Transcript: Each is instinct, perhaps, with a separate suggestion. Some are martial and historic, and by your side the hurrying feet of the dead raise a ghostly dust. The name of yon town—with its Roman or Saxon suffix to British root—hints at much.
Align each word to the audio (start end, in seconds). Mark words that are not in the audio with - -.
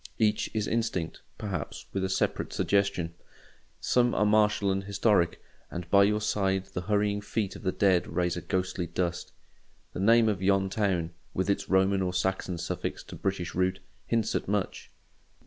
Each 0.17 0.49
is 0.55 0.67
instinct, 0.67 1.21
perhaps, 1.37 1.85
with 1.93 2.03
a 2.03 2.09
separate 2.09 2.51
suggestion. 2.53 3.13
Some 3.79 4.15
are 4.15 4.25
martial 4.25 4.71
and 4.71 4.83
historic, 4.85 5.39
and 5.69 5.87
by 5.91 6.05
your 6.05 6.21
side 6.21 6.65
the 6.73 6.81
hurrying 6.81 7.21
feet 7.21 7.55
of 7.55 7.61
the 7.61 7.71
dead 7.71 8.07
raise 8.07 8.35
a 8.35 8.41
ghostly 8.41 8.87
dust. 8.87 9.31
The 9.93 9.99
name 9.99 10.27
of 10.27 10.41
yon 10.41 10.71
town—with 10.71 11.51
its 11.51 11.69
Roman 11.69 12.01
or 12.01 12.15
Saxon 12.15 12.57
suffix 12.57 13.03
to 13.03 13.15
British 13.15 13.53
root—hints 13.53 14.33
at 14.33 14.47
much. 14.47 14.89